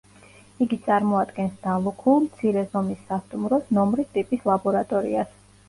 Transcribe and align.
იგი 0.65 0.79
წარმოადგენს 0.87 1.59
დალუქულ, 1.65 2.17
მცირე 2.25 2.65
ზომის 2.73 3.05
სასტუმროს 3.13 3.71
ნომრის 3.79 4.13
ტიპის 4.19 4.51
ლაბორატორიას. 4.55 5.41